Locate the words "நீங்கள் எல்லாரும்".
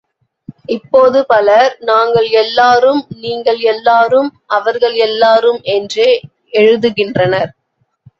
3.17-4.29